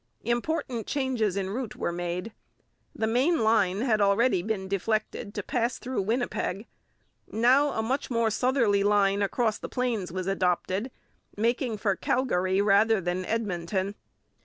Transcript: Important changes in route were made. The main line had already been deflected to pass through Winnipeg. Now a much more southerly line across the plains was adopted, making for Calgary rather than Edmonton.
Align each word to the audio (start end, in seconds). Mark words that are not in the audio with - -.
Important 0.23 0.87
changes 0.87 1.37
in 1.37 1.51
route 1.51 1.75
were 1.75 1.91
made. 1.91 2.31
The 2.95 3.05
main 3.05 3.43
line 3.43 3.81
had 3.81 4.01
already 4.01 4.41
been 4.41 4.67
deflected 4.67 5.35
to 5.35 5.43
pass 5.43 5.77
through 5.77 6.01
Winnipeg. 6.01 6.65
Now 7.27 7.73
a 7.73 7.83
much 7.83 8.09
more 8.09 8.31
southerly 8.31 8.81
line 8.81 9.21
across 9.21 9.59
the 9.59 9.69
plains 9.69 10.11
was 10.11 10.25
adopted, 10.25 10.89
making 11.37 11.77
for 11.77 11.95
Calgary 11.95 12.63
rather 12.63 12.99
than 12.99 13.25
Edmonton. 13.25 13.93